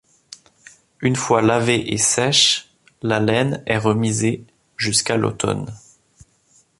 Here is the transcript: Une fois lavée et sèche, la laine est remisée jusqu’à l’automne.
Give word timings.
Une 1.01 1.15
fois 1.15 1.43
lavée 1.43 1.93
et 1.93 1.99
sèche, 1.99 2.71
la 3.03 3.19
laine 3.19 3.61
est 3.67 3.77
remisée 3.77 4.43
jusqu’à 4.75 5.15
l’automne. 5.15 5.71